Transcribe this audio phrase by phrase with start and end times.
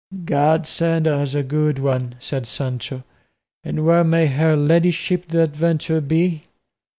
[0.25, 3.03] "God send us a good one," said Sancho;
[3.63, 6.41] "and where may her ladyship the adventure be?"